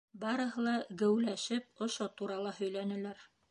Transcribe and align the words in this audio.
Барыһы 0.21 0.63
ла 0.67 0.73
геүләшеп 1.01 1.85
ошо 1.89 2.09
турала 2.23 2.57
һөйләнеләр. 2.63 3.25